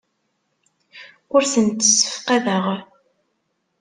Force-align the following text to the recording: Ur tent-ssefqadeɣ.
Ur 1.35 1.43
tent-ssefqadeɣ. 1.51 2.65